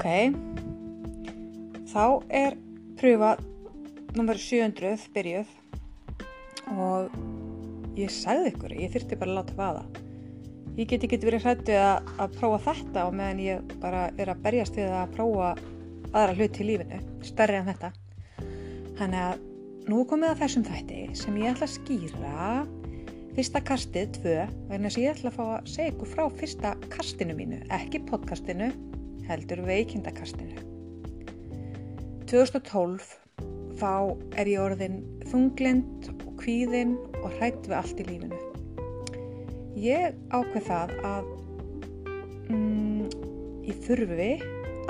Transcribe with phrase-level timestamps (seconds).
[0.00, 0.32] Ok,
[1.92, 2.54] þá er
[2.96, 3.34] pröfa
[4.16, 5.50] nummer 700 byrjuð
[6.72, 7.10] og
[8.00, 9.82] ég sagði ykkur, ég þurfti bara að láta vaða.
[10.78, 14.40] Ég get ekki verið hrættið að, að prófa þetta og meðan ég bara er að
[14.46, 15.52] berjast við að prófa
[16.14, 17.92] aðra hluti í lífinu, stærri en þetta.
[19.02, 19.46] Þannig að
[19.92, 22.52] nú komið að þessum þætti sem ég ætla að skýra
[23.36, 24.38] fyrsta kastið, tvö,
[24.72, 28.72] vegna sem ég ætla að fá að segja ykkur frá fyrsta kastinu mínu, ekki podcastinu,
[29.30, 30.66] heldur veikindakastinu.
[32.30, 33.16] 2012
[33.80, 33.92] þá
[34.38, 38.38] er ég orðin þunglind og kvíðin og hrætt við allt í lífinu.
[39.80, 41.28] Ég ákveð það að
[42.52, 43.08] mm,
[43.68, 44.30] ég þurfi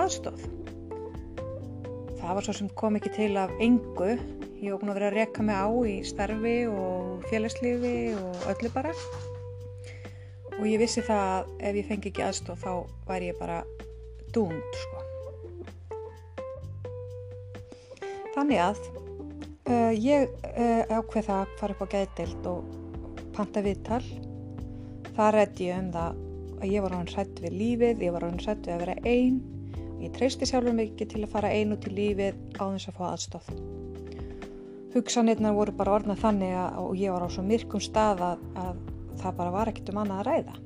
[0.01, 0.47] aðstóð.
[2.21, 4.15] Það var svo sem kom ekki til af engu.
[4.61, 8.93] Ég búin að vera að reka mig á í starfi og félagslífi og öllu bara.
[10.59, 12.73] Og ég vissi það að ef ég fengi ekki aðstóð þá
[13.09, 13.63] væri ég bara
[14.35, 15.03] dúnd sko.
[18.35, 18.81] Þannig að
[19.71, 22.75] uh, ég uh, ákveð það að fara upp á geðdild og
[23.37, 24.03] panta viðtal.
[25.17, 26.21] Það rætti ég um það
[26.61, 29.41] að ég var hann hrætt við lífið, ég var hann hrætt við að vera einn
[29.91, 32.99] og ég treysti sjálfur mikið til að fara einn út í lífið á þess að
[32.99, 33.53] fá aðstóð.
[34.91, 38.81] Hugsanirna voru bara orðnað þannig að, og ég var á svo myrkum stað að, að
[39.21, 40.57] það bara var ekkert um annað að ræða.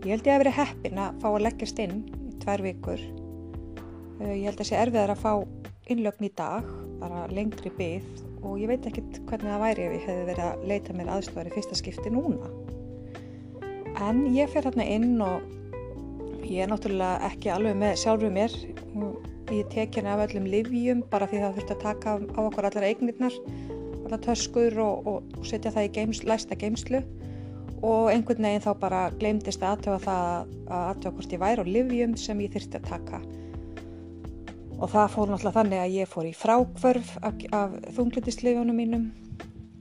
[0.00, 2.02] Ég held ég að veri heppin að fá að leggjast inn
[2.50, 3.02] tvær vikur.
[4.20, 5.32] Uh, ég held að sé erfiðar að fá
[5.90, 6.66] innlögn í dag,
[7.00, 10.66] bara lengri byggð og ég veit ekkert hvernig það væri ef ég hefði verið að
[10.70, 12.50] leita mér aðstofar í fyrsta skipti núna.
[14.00, 15.44] En ég fer hérna inn og
[16.48, 18.54] ég er náttúrulega ekki alveg með sjálfur mér.
[19.50, 22.88] Ég tek hérna af öllum livjum bara því það þurfti að taka á okkur allar
[22.88, 23.38] eignirnar,
[24.06, 27.02] allar töskur og, og setja það í geims, læsta geimslu
[27.80, 30.26] og einhvern veginn þá bara glemdist að aðtöfa það
[30.70, 33.22] að aðtöfa hvort ég væri á livjum sem ég þurfti að taka.
[34.80, 39.08] Og það fór náttúrulega þannig að ég fór í frákvörf af, af þunglindisliðjónum mínum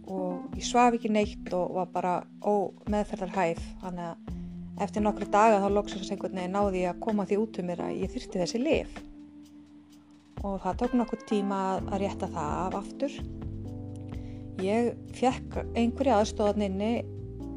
[0.09, 5.59] og ég svaf ekki neitt og var bara ómeðferðar hæf þannig að eftir nokkru daga
[5.61, 8.41] þá loksast einhvern veginn náði ég að koma því út um mér að ég þyrti
[8.41, 8.99] þessi lif
[10.39, 13.15] og það tók nokkur tíma að rétta það af aftur.
[14.63, 16.91] Ég fekk einhverja aðstóðaninni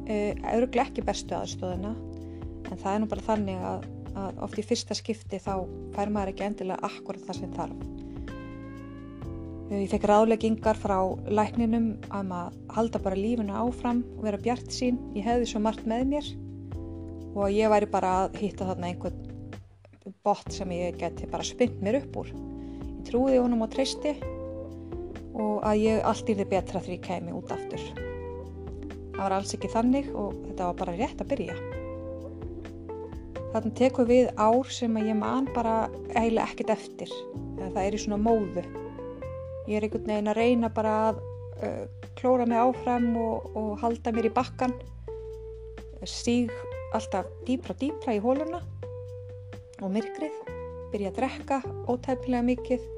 [0.07, 3.85] auðvitað ekki bestu aðstóðina en það er nú bara þannig að
[4.17, 5.65] að oft í fyrsta skipti þá
[5.95, 7.89] fær maður ekki endilega akkurat það sem þarf.
[9.73, 10.97] Ég fekk ráðleggingar frá
[11.33, 14.99] lækninum að maður halda bara lífuna áfram og vera bjart sín.
[15.17, 16.31] Ég hefði svo margt með mér
[17.33, 22.03] og ég væri bara að hitta þarna einhvern bot sem ég geti bara spynt mér
[22.03, 22.33] upp úr.
[22.99, 24.13] Ég trúði honum á treysti
[25.33, 28.12] og að ég allt yrði betra þegar ég kemi út aftur.
[29.13, 31.57] Það var alls ekki þannig og þetta var bara rétt að byrja.
[33.53, 35.75] Þannig tekur við ár sem ég man bara
[36.15, 37.11] eiginlega ekkert eftir.
[37.59, 38.63] Það er í svona móðu.
[39.69, 41.21] Ég er einhvern veginn að reyna bara að
[41.61, 41.83] uh,
[42.17, 44.73] klóra mig áfram og, og halda mér í bakkan.
[46.09, 46.49] Stíg
[46.97, 48.63] alltaf dýpra dýpra í hóluna
[49.83, 50.41] og myrkrið.
[50.89, 52.89] Byrja að drekka ótæpilega mikið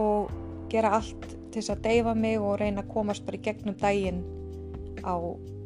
[0.00, 0.32] og
[0.72, 4.24] gera allt til þess að deyfa mig og reyna að komast bara í gegnum daginn
[5.04, 5.14] á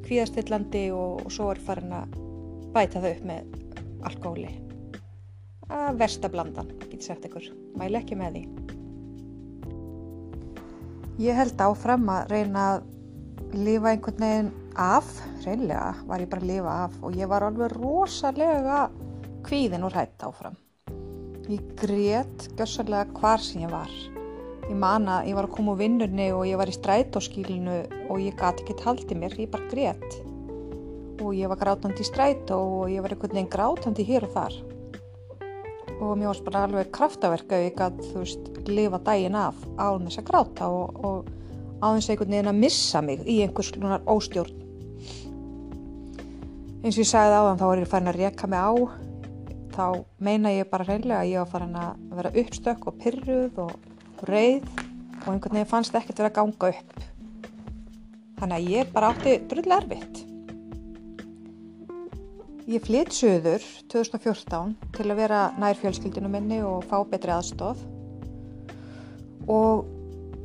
[0.04, 2.16] kvíðastillandi og, svo er farin að
[2.74, 3.58] bæta þau upp með
[4.04, 4.52] alkohóli.
[5.72, 7.46] Að versta blandan, getur sagt ykkur.
[7.78, 8.44] Mæle ekki með því.
[11.24, 12.88] Ég held áfram að reyna að
[13.54, 15.08] lifa einhvern veginn af.
[15.44, 18.80] Reynlega var ég bara að lifa af og ég var alveg rosalega
[19.46, 20.58] kvíðin og hrætt áfram.
[21.48, 23.92] Ég grétt gössalega hvar sem ég var
[24.68, 28.22] ég man að ég var að koma úr vinnunni og ég var í strætóskílinu og
[28.22, 30.22] ég gati ekki taldi mér, ég bara grétt
[31.22, 34.56] og ég var grátandi í strætó og ég var einhvern veginn grátandi hér og þar.
[36.02, 39.94] Og mér varst bara alveg kraftaverk að ég gæti, þú veist, lifa daginn af á
[39.94, 41.30] þess að gráta og, og
[41.80, 44.60] á þess að einhvern veginn að missa mig í einhvers lunar óstjórn.
[46.84, 48.72] Eins og ég sagði á þann þá er ég farin að reyka mig á.
[49.74, 49.86] Þá
[50.18, 53.93] meina ég bara reynilega að ég var farin að vera uppstökk og pyrruð og
[54.28, 54.68] reið
[55.24, 56.94] og einhvern veginn fannst ekkert verið að ganga upp
[58.40, 60.24] þannig að ég bara átti drullega erfitt
[62.64, 63.60] Ég flytt söður
[63.92, 67.82] 2014 til að vera nær fjölskyldinu minni og fá betri aðstóð
[69.52, 69.82] og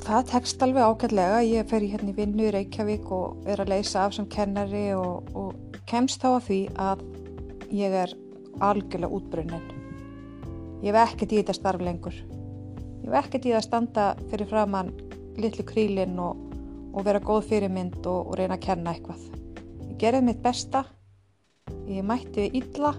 [0.04, 1.38] það tekst alveg ágætlega.
[1.48, 4.90] Ég fer í hérna í vinnu í Reykjavík og er að leysa af sem kennari
[4.98, 6.60] og, og kemst þá að því
[6.90, 7.06] að
[7.80, 8.16] ég er
[8.68, 9.72] algjörlega útbrunnin.
[10.84, 12.20] Ég hef ekkert í þetta starf lengur.
[13.00, 14.94] Ég hef ekkert í það að standa fyrir framann
[15.40, 16.40] litlu krílinn og,
[16.94, 19.26] og vera góð fyrirmynd og, og reyna að kenna eitthvað.
[19.88, 20.84] Ég gerði mitt besta.
[21.90, 22.94] Ég mætti illa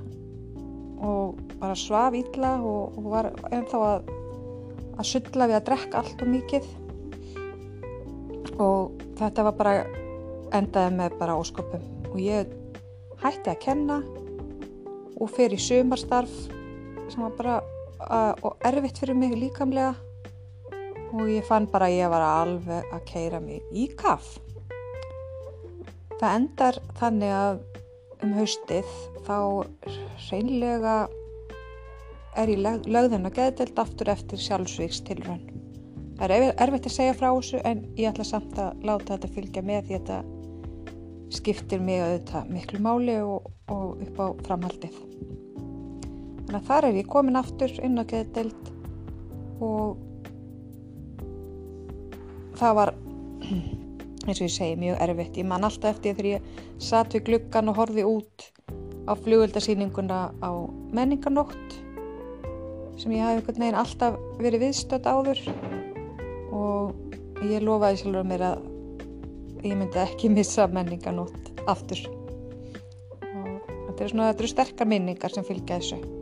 [1.01, 4.11] og bara svaf ítla og, og var ennþá að,
[4.99, 6.71] að sulla við að drekka allt og mikið.
[8.61, 9.75] Og þetta var bara
[10.57, 11.85] endaði með bara ósköpum.
[12.11, 12.51] Og ég
[13.23, 14.01] hætti að kenna
[15.21, 16.33] og fer í sumarstarf
[17.11, 17.61] sem var bara
[18.09, 19.95] og erfitt fyrir mig líkamlega
[21.11, 24.39] og ég fann bara að ég var alveg að keira mig í kaff
[26.21, 27.61] það endar þannig að
[28.25, 28.91] um haustið
[29.25, 29.37] þá
[30.29, 30.97] reynlega
[32.39, 35.43] er ég lögðin að geðdelt aftur eftir sjálfsvíks tilrönn.
[36.21, 39.65] Það er erfitt að segja frá þessu en ég ætla samt að láta þetta fylgja
[39.65, 45.01] með því að þetta skiptir mig auðvitað miklu máli og, og upp á framhaldið.
[46.51, 48.71] Þannig að þar er ég komin aftur inn á geðdelt
[49.63, 50.01] og
[52.59, 52.91] það var
[54.27, 55.39] eins og ég segi mjög erfitt.
[55.39, 56.51] Ég man alltaf eftir þegar ég
[56.83, 58.49] satt við gluggan og horfi út
[59.07, 60.51] á flugöldasýninguna á
[60.91, 61.79] menninganótt
[62.99, 65.47] sem ég hafi einhvern veginn alltaf verið viðstödd áður.
[66.51, 68.71] Og ég lofaði sjálfur mér að
[69.71, 72.09] ég myndi ekki missa menninganótt aftur.
[73.23, 76.19] Og þetta er svona þetta eru sterkar minningar sem fylgja þessu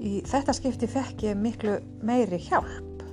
[0.00, 1.76] í þetta skipti fekk ég miklu
[2.06, 3.04] meiri hjálp.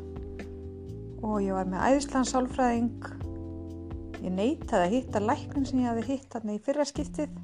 [1.26, 3.10] Og ég var með æðislansálfræðing
[4.18, 7.36] ég neytaði að hitta læknum sem ég hafi hitt hann í fyrra skiptið.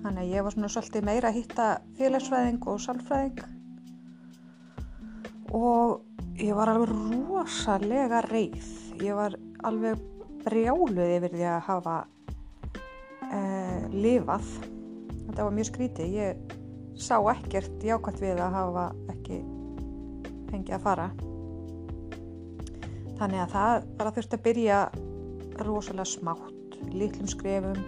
[0.00, 3.42] Þannig að ég var svona svolítið meira að hitta félagsfræðing og sálfræðing.
[5.56, 8.70] Og ég var alveg rosalega reyð
[9.04, 10.00] ég var alveg
[10.44, 11.96] brjáluð yfir því að hafa
[13.30, 14.48] eh, lifað.
[15.26, 16.16] Þetta var mjög skrítið.
[16.16, 16.56] Ég
[17.00, 19.40] sá ekkert jákvæmt við að hafa ekki
[20.50, 21.06] fengið að fara.
[23.20, 24.80] Þannig að það bara þurfti að byrja
[25.66, 27.80] rosalega smátt, litlum skrefum.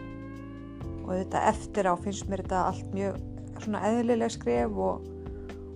[1.03, 3.19] Og þetta eftir á finnst mér þetta allt mjög
[3.62, 5.06] svona eðlileg skref og,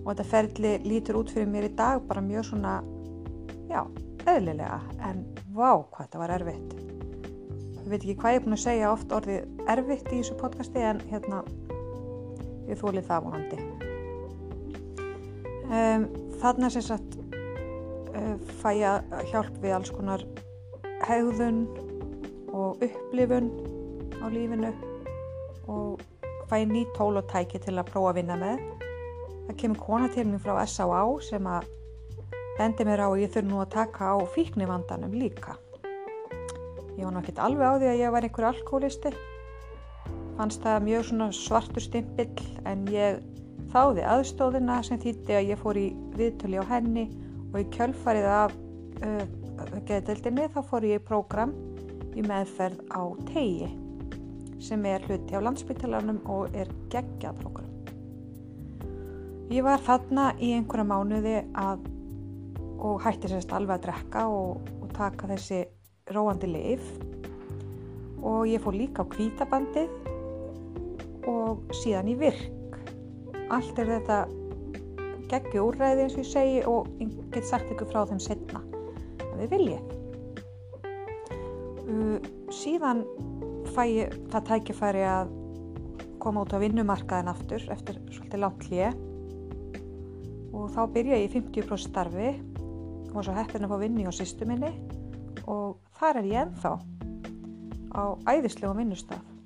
[0.03, 2.77] og þetta ferli lítur út fyrir mér í dag bara mjög svona,
[3.69, 3.81] já,
[4.25, 4.81] eðlilega.
[5.09, 6.75] En vá hvað þetta var erfitt.
[7.87, 10.83] Ég veit ekki hvað ég er búin að segja oft orðið erfitt í þessu podcasti
[10.83, 11.43] en hérna
[12.67, 13.61] ég þólið það vonandi.
[15.67, 16.07] Um,
[16.39, 17.17] þarna sem sagt
[18.61, 20.23] fæ að hjálp við alls konar
[21.05, 21.65] hegðun
[22.55, 23.49] og upplifun
[24.23, 24.71] á lífinu
[25.69, 26.01] og
[26.49, 28.63] fæ nýtt tól og tæki til að prófa að vinna með.
[29.47, 31.03] Það kemur kona til mér frá S.A.A.
[31.23, 31.69] sem að
[32.57, 35.57] bendi mér á að ég þurf nú að taka á fíknivandanum líka.
[36.97, 39.13] Ég var náttúrulega alveg á því að ég var einhver alkoholisti.
[40.37, 43.23] Fannst það mjög svartur stimpill en ég
[43.71, 45.87] þáði aðstóðina sem þýtti að ég fór í
[46.17, 47.07] viðtöli á henni
[47.49, 48.53] og í kjölfarið af
[49.01, 49.23] uh,
[49.87, 51.55] geðdeldinni þá fór ég í prógram
[52.17, 53.01] í meðferð á
[53.31, 53.69] tegi
[54.63, 57.73] sem er hluti á landsbytalanum og er geggjað prógram.
[59.53, 61.85] Ég var þarna í einhverja mánuði að,
[62.83, 65.61] og hætti sérst alveg að drekka og, og taka þessi
[66.13, 66.89] róandi lif
[68.25, 69.93] og ég fór líka á kvítabandið
[71.27, 72.79] og síðan í virk.
[73.53, 74.19] Allt er þetta
[75.31, 78.63] geggju úrræði eins og ég segi og ég get sagt ykkur frá þeim setna
[79.27, 79.95] að við viljið.
[81.87, 82.17] Uh,
[82.51, 83.03] síðan
[83.75, 85.33] fæ ég það tækifæri að
[86.23, 89.03] koma út á vinnumarkaðin aftur eftir svolítið látt hlið
[90.57, 92.29] og þá byrja ég í 50% starfi
[93.13, 94.73] og svo heppin að fá vinni á sýstu minni.
[95.47, 96.73] Og þar er ég ennþá
[97.95, 98.03] á
[98.33, 99.36] æðislegum vinnustaf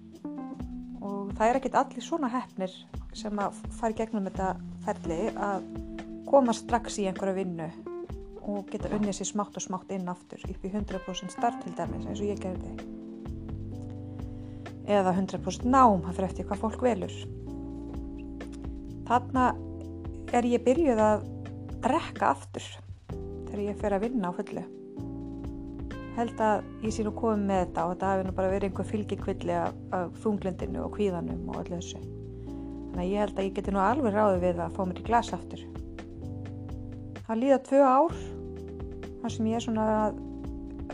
[1.42, 2.74] það er ekkit allir svona heppnir
[3.18, 4.50] sem að fara gegnum þetta
[4.86, 5.64] ferli að
[6.28, 7.70] koma strax í einhverju vinnu
[8.52, 12.06] og geta unnið sér smátt og smátt inn aftur upp í 100% starf til dæmis
[12.06, 12.76] eins og ég gerði.
[14.86, 17.18] Eða 100% nám það fyrir eftir hvað fólk velur.
[19.10, 19.48] Þarna
[20.38, 21.26] er ég byrjuð að
[21.90, 22.70] rekka aftur
[23.50, 24.68] þegar ég fer að vinna á fullu
[26.18, 28.90] held að ég sé nú komið með þetta og þetta hafi nú bara verið einhver
[28.90, 29.78] fylgikvilli af,
[30.24, 32.02] þunglendinu og kvíðanum og öllu þessu.
[32.02, 35.06] Þannig að ég held að ég geti nú alveg ráðið við að fá mér í
[35.08, 35.64] glas aftur.
[37.28, 38.18] Það líða tvö ár
[39.22, 40.20] þar sem ég er svona að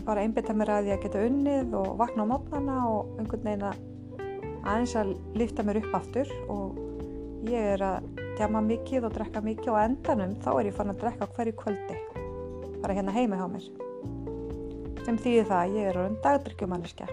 [0.06, 3.82] bara einbita mér að ég geta unnið og vakna á mótnana og einhvern veginn að
[4.68, 6.30] aðeins að lifta mér upp aftur.
[6.54, 6.78] Og
[7.50, 8.08] ég er að
[8.38, 12.00] djama mikið og drekka mikið og endanum þá er ég fann að drekka hverju kvöldi
[12.84, 13.66] bara hérna heima hjá mér
[15.08, 17.08] sem þýðir það að ég er orðin dagdryggjumanniska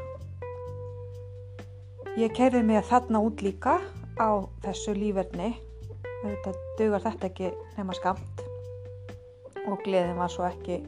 [2.18, 3.78] ég keirði mig þarna út líka
[4.18, 4.30] á
[4.66, 5.54] þessu lífverðni
[6.24, 8.44] þetta dugar þetta ekki nema skamt
[9.64, 10.80] og gleðin var svo ekki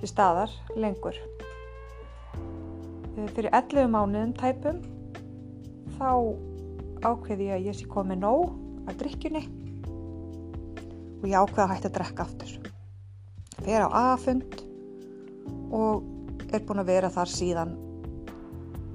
[0.00, 1.16] til staðar lengur.
[3.34, 4.80] Fyrir 11 mánuðum tæpum
[5.98, 6.10] þá
[7.04, 8.54] ákveði ég að ég sé komið nóg
[8.88, 9.42] af drikkjunni
[11.20, 12.54] og ég ákveði að hætta að drekka aftur.
[13.60, 14.62] Fer á A-fund
[15.76, 16.06] og
[16.56, 17.74] er búin að vera þar síðan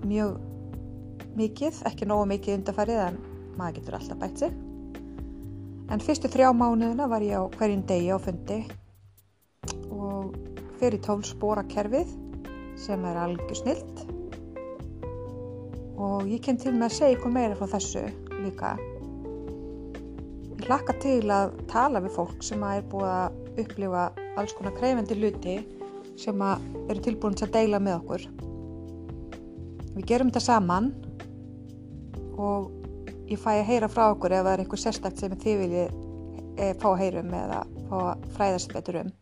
[0.05, 0.37] mjög
[1.35, 3.19] mikið, ekki nógu mikið undarfærið en
[3.59, 4.57] maður getur alltaf bætt sig.
[5.91, 8.59] En fyrstu þrjá mánuðina var ég á hverjum degi á fundi
[9.93, 10.35] og
[10.79, 12.11] fer í tólspóra kerfið
[12.79, 14.03] sem er algjör snilt
[15.95, 18.03] og ég kem til með að segja ykkur meira frá þessu
[18.43, 18.73] líka.
[20.55, 25.19] Ég hlakka til að tala við fólk sem er búið að upplifa alls konar kreyfendi
[25.19, 25.55] luti
[26.19, 28.25] sem eru tilbúin til að deila með okkur.
[29.95, 30.89] Við gerum þetta saman
[32.35, 32.71] og
[33.31, 35.93] ég fæ að heyra frá okkur ef það er einhver sérstakt sem þið viljið
[36.59, 39.13] e, fá að heyrum eða fá að fræðast betur um.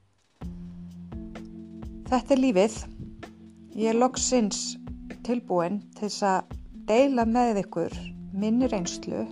[2.09, 2.79] Þetta er lífið.
[3.73, 4.63] Ég er loksins
[5.25, 6.57] tilbúin til þess að
[6.89, 7.93] deila með ykkur
[8.33, 9.23] minni reynslu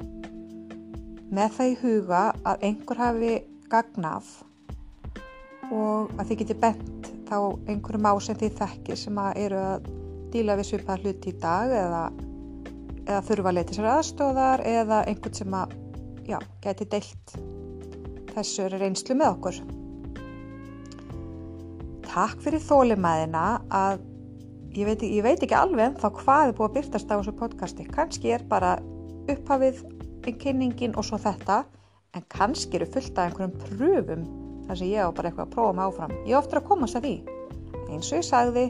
[1.31, 3.33] með það í huga að einhver hafi
[3.71, 4.31] gagnaf
[5.71, 7.37] og að þið geti bent þá
[7.71, 9.87] einhverjum á sem þið þekkir sem að eru að
[10.31, 12.03] díla við svipað hluti í dag eða
[13.11, 15.75] eða þurfa að leita sér aðstóðar eða einhvern sem að
[16.27, 17.35] já, geti deilt
[18.31, 19.59] þessu reynslu með okkur.
[22.11, 24.03] Takk fyrir þólimæðina að
[24.75, 27.87] ég veit, ég veit ekki alveg þá hvað er búið að byrtast á þessu podcasti.
[27.91, 28.77] Kanski er bara
[29.31, 29.83] upphafið
[30.27, 31.63] en kynningin og svo þetta
[32.15, 34.25] en kannski eru fullt af einhverjum pröfum
[34.67, 36.13] þar sem ég á bara eitthvað að prófa mig áfram.
[36.27, 37.15] Ég ofta að komast að því.
[37.91, 38.67] Eins og ég sagði,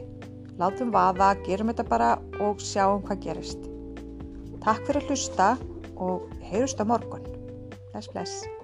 [0.60, 2.10] látum vaða, gerum þetta bara
[2.42, 3.70] og sjáum hvað gerist.
[4.62, 5.52] Takk fyrir að hlusta
[5.98, 7.30] og heyrust á morgun.
[7.92, 8.61] Bless, bless.